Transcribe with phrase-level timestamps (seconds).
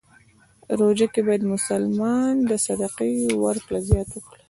[0.79, 3.13] روژه کې باید مسلمان د صدقې
[3.43, 4.39] ورکړه زیاته کړی.